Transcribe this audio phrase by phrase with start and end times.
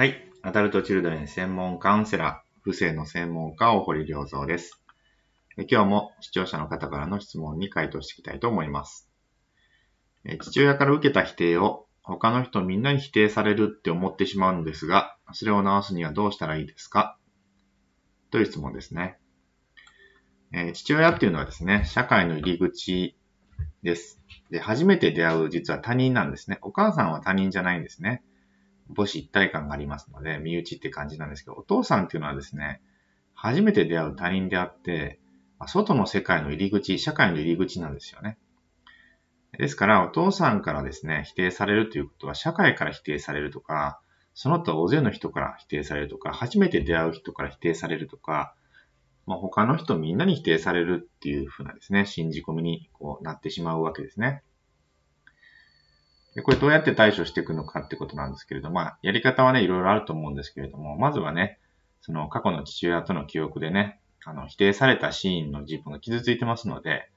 [0.00, 0.14] はい。
[0.40, 4.82] アダルトチルドレン専門カウンセラー、不正の専門家、大堀良三です。
[5.70, 9.10] 今日も視聴者の方からの質問に回答していきたいと思います。
[10.40, 17.18] 父親から受けた否定を他の人みんなに否定されるって思ってしまうのですが、それを直すにはどうしたらいいですか？
[18.30, 19.18] という質問ですね。
[20.54, 23.18] え父親っていうのはですね、社会の入り口
[23.82, 24.18] です。
[24.50, 26.56] で、初めて出会う実は他人なんですね。
[26.62, 28.22] お母さんは他人じゃないんですね。
[28.94, 32.82] 母子一体感がありますので、身内って感じなんですけど、お父さんっていうのはですね、
[33.34, 35.20] 初めて出会う他人であって、
[35.66, 38.38] 外の世界の入り口、社会の入り口なんですよね。
[39.58, 44.00] ですから、お父さんからですね、否定されるということは、社会から否定されるとか、
[44.34, 48.54] その他大勢の人から否定されるとか、初めて出会う人から否定されるとか、
[49.26, 54.42] まあ、他の人みんなに否定されるっていうふうなですね、信じ込みにこうなってしまうわけですね。
[56.34, 61.58] でこれどうやって対処していくのかってことなんですけれども、まあ、やり方はね、いろいろあると思うんですけれども、まずはね、
[62.02, 67.10] その過去の父親との記憶でね、あの、否定されたシーンの自分が傷ついてますので、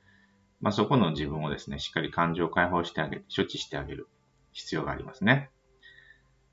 [0.62, 4.08] まあ、そこの自分をですね、しっかり感情を解放してあげて、処置してあげる
[4.52, 5.50] 必要がありますね。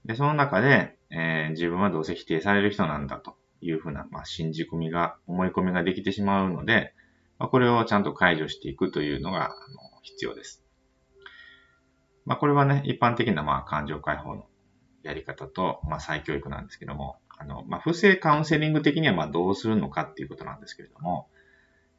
[0.05, 6.95] で、その中で、えー自分はどうせ否定される人なんだというふうな、まあ、信じ込みが、思い込みができてしまうので、
[7.39, 9.55] まあ、これをちゃんと解除していくというのが、あの
[10.03, 10.65] 必要です。
[12.31, 14.47] まあ、これはね、一般的な、まあ、感情解放の
[15.03, 21.27] やり方と、まあ、再教育なんですけども、あの、まあ、不正カウンセリング的には、まあ、どうするのかっていうことなんですけれども、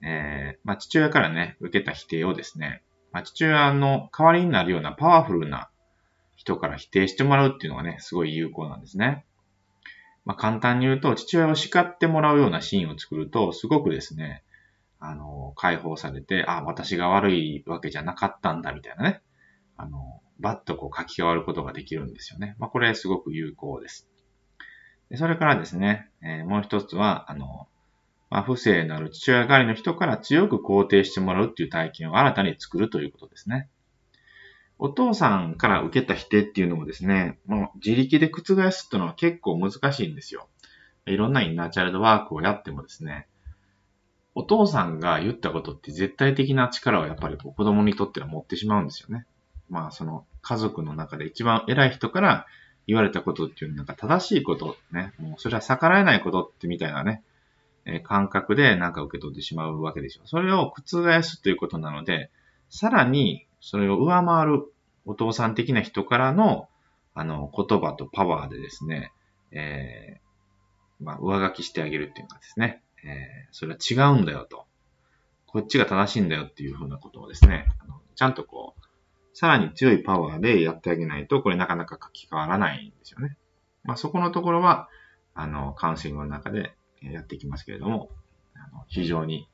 [0.02, 5.70] えーまあ、父親からね、受けた否定をですね、まあ、父親の代わりになるようなパワフルな
[6.38, 9.26] 人から否定してもらうっていうのがね、すごい有効なんですね。
[10.24, 14.46] まあ、簡単に言うと、父親を叱ってもらうようなシーンを作ると、すごくですね、
[15.02, 19.22] あの、解放されて、あ、私が悪いわけじゃなかったんだ、みたいなね。
[19.82, 22.56] あの、バッとこう書き換わることができるんですよね。
[22.60, 24.08] まあ、これすごく有効です。
[25.10, 27.68] でそれからですね、えーもう一つは、あの、
[28.30, 33.69] まあ、不正なる父親代わりの人から強く肯定してもらうっていう体験を新たに作るということですね。
[34.80, 40.48] お父さんから受けた否定っていうのもですね、もう自力で覆すっていうのは結構難しいんですよ。
[41.06, 43.28] いろんなインナーチャイルドワークをやってもですね、
[44.34, 49.25] お父さんが言ったことって絶対的な力をやっぱり子供にとっては持ってしまうんですよね。
[49.72, 52.46] まあその家族の中で一番偉い人から
[52.86, 57.24] 言われたことっていうのはなんか正しいことね、もうそれは逆らえないことってみたいなね、
[57.86, 60.22] えー感覚でなんか受け取ってしまうわけでしょ。
[60.26, 62.30] それを覆すということなので、
[62.70, 64.74] さらにそれを上回る
[65.06, 66.68] お父さん的な人からの
[67.14, 69.12] あの言葉とパワーでですね、
[69.52, 74.66] えーまあ、上書きしてあげるっていうかですね、えーそれは違うんだよと。
[75.46, 78.81] こっちが正しいんだよっていうふうなことをですね、あのちゃんとこう、
[79.41, 83.38] さらに強いパワーでやってあげないと、これなかなか書き換わらないんですよね。
[83.84, 84.88] まあ、そこのところは、
[85.34, 88.12] あの、カウンセリングの中でやっていきますけれども、
[88.53, 89.47] あの非常に、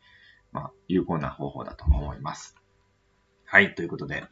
[0.52, 2.58] まあ、有効な方法だと思います。
[3.46, 4.26] はい、ということで、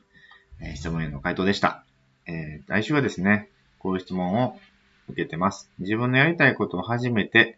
[0.60, 1.86] え質問への回答でした。
[2.26, 3.50] えー来週はですね、
[3.80, 4.60] こういう質問を
[5.08, 5.72] 受けてます。
[5.80, 7.58] 自分のやりたいことを始めて、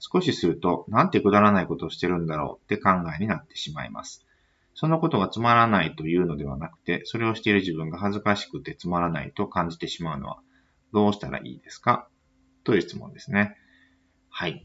[0.00, 4.27] 少しすると、なんてくだらないことをしてるんだろうって考えになってしまいます。
[4.80, 10.38] そのことがつまらないというのではなくて、それをしている自分が恥ずかしくてつまらないと感じてしまうのは、
[10.92, 12.08] どうしたらいいですか？
[12.62, 13.56] という質問ですね。
[14.30, 14.62] はい。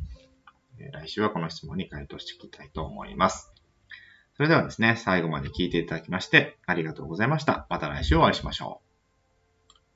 [0.92, 3.52] 来週はこの質問に回答していきたいと思います。
[4.38, 7.66] それではですね、最後まで聞いていただきまして、ありがとうございました。
[7.72, 8.93] また来週お会いしましょう。